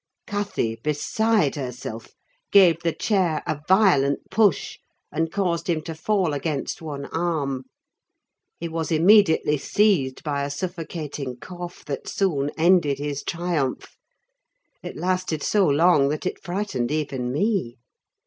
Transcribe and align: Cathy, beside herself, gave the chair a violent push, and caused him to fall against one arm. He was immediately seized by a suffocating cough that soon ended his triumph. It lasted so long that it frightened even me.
Cathy, 0.25 0.77
beside 0.83 1.53
herself, 1.53 2.15
gave 2.51 2.79
the 2.81 2.91
chair 2.91 3.43
a 3.45 3.61
violent 3.67 4.31
push, 4.31 4.79
and 5.11 5.31
caused 5.31 5.69
him 5.69 5.83
to 5.83 5.93
fall 5.93 6.33
against 6.33 6.81
one 6.81 7.05
arm. 7.11 7.65
He 8.59 8.67
was 8.67 8.91
immediately 8.91 9.59
seized 9.59 10.23
by 10.23 10.41
a 10.43 10.49
suffocating 10.49 11.37
cough 11.37 11.85
that 11.85 12.07
soon 12.09 12.49
ended 12.57 12.97
his 12.97 13.21
triumph. 13.23 13.95
It 14.81 14.97
lasted 14.97 15.43
so 15.43 15.67
long 15.67 16.09
that 16.09 16.25
it 16.25 16.41
frightened 16.41 16.89
even 16.89 17.31
me. 17.31 17.77